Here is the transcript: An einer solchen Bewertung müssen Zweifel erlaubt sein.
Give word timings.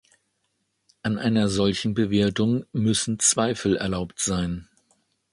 An 1.03 1.19
einer 1.19 1.47
solchen 1.47 1.93
Bewertung 1.93 2.65
müssen 2.71 3.19
Zweifel 3.19 3.75
erlaubt 3.77 4.19
sein. 4.19 4.67